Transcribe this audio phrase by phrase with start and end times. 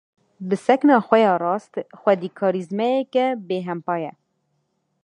[0.47, 4.11] Bi sekna xwe ya rast, xwedî karîzmayeke bêhempa ye.